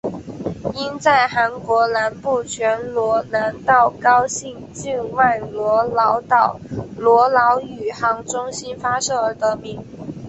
[0.73, 6.59] 因在韩国南部全罗南道高兴郡外罗老岛
[6.97, 9.79] 罗老宇航中心发射而得名。